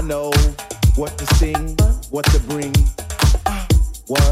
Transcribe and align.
I 0.00 0.02
know 0.02 0.32
what 0.96 1.18
to 1.18 1.26
sing, 1.34 1.76
what 2.08 2.24
to 2.32 2.40
bring. 2.48 2.72
What? 4.06 4.24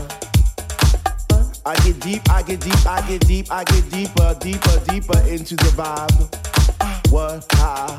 I 1.66 1.76
get 1.84 2.00
deep, 2.00 2.22
I 2.30 2.40
get 2.42 2.60
deep, 2.60 2.86
I 2.86 3.02
get 3.06 3.20
deep, 3.26 3.52
I 3.52 3.64
get 3.64 3.90
deeper, 3.90 4.34
deeper, 4.40 4.80
deeper 4.88 5.20
into 5.28 5.56
the 5.56 5.70
vibe. 5.76 7.12
What? 7.12 7.44
How? 7.52 7.98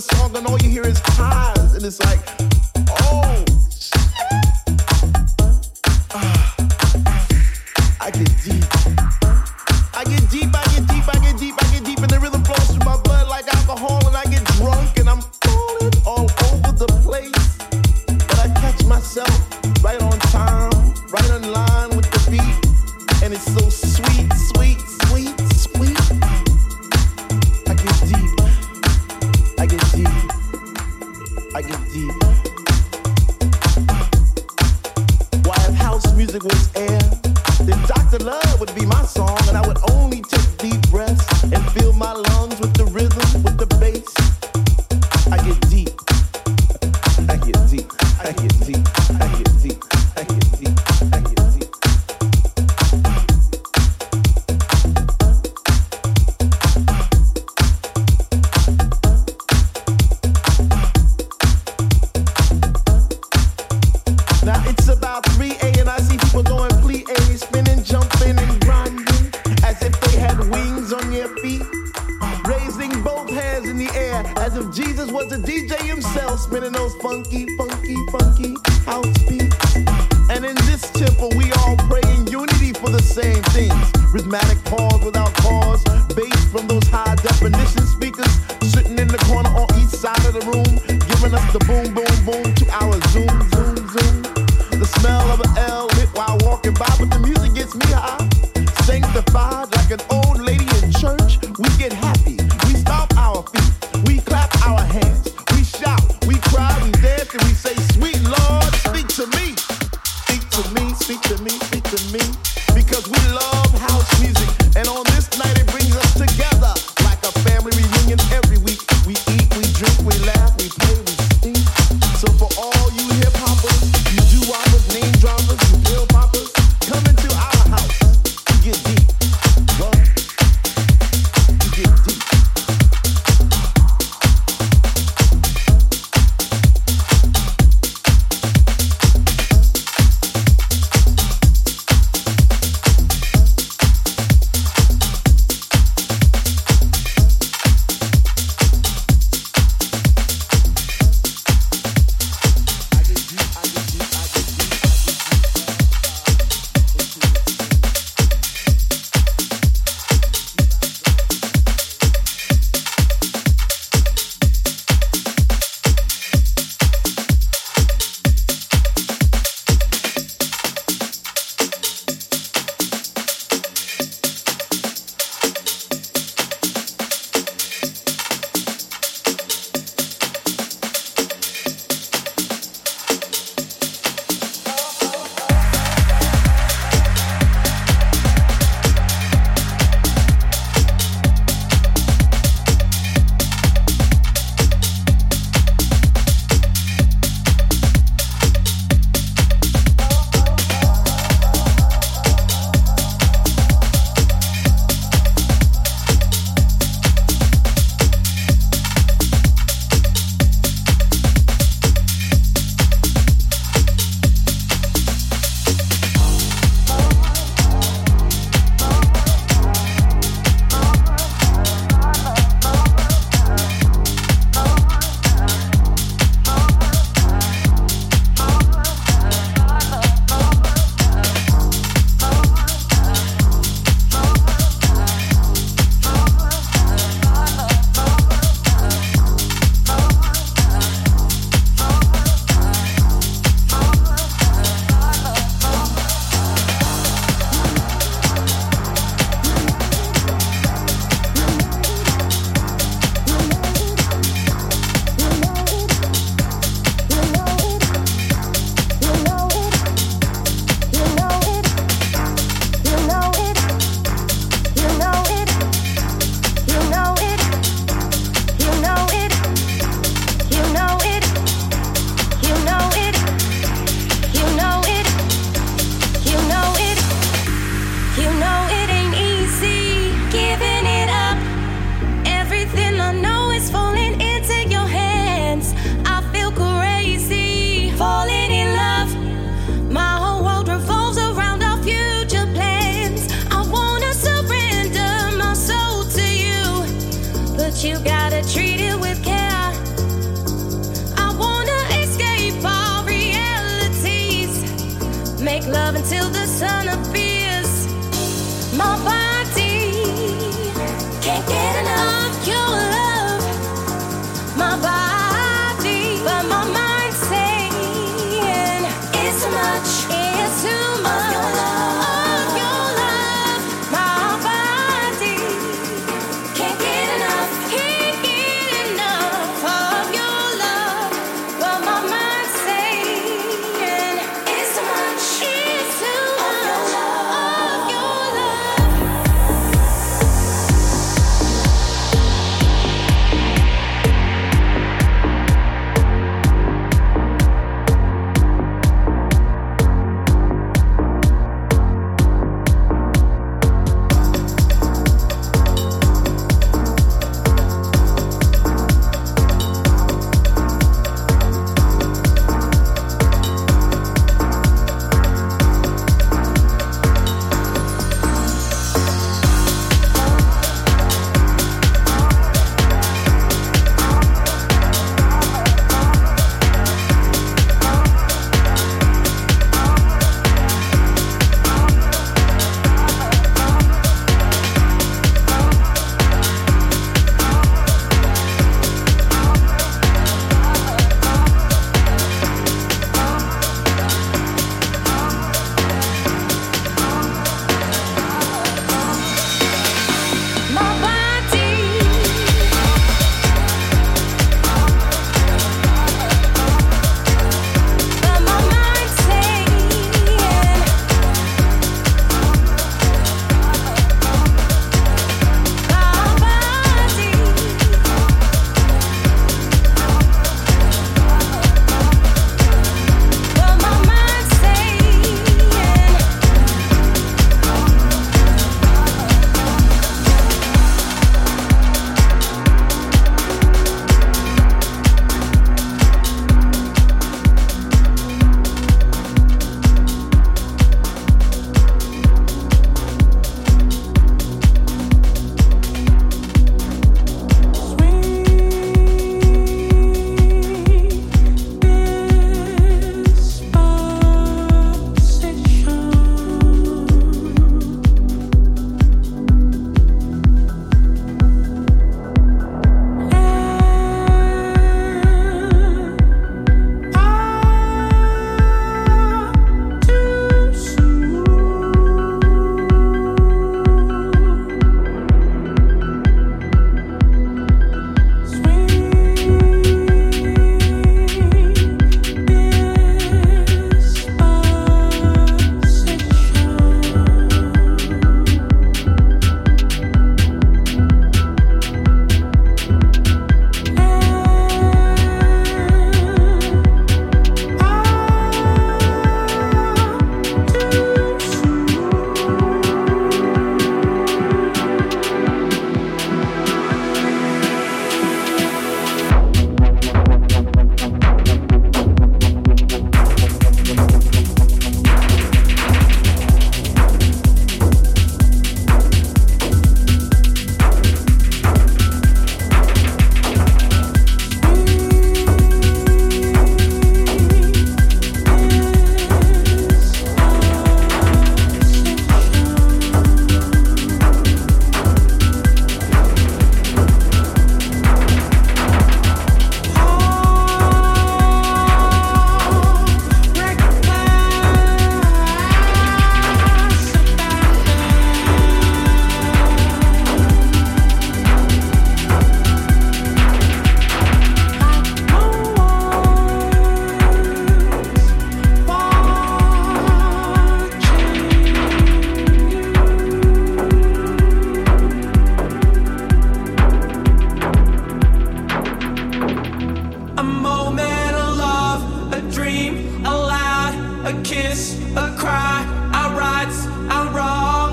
The 0.00 0.16
song 0.16 0.34
and 0.36 0.46
all 0.46 0.58
you 0.58 0.70
hear 0.70 0.86
is 0.86 0.98
highs. 1.04 1.74
And 1.74 1.84
it's 1.84 2.00
like, 2.00 2.29
to 111.36 111.42
me, 111.44 111.50
speak 111.50 111.84
to 111.84 112.12
me, 112.12 112.18
because 112.74 113.06
we 113.08 113.32
love. 113.32 113.69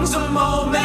comes 0.09 0.25
a 0.25 0.31
moment. 0.31 0.76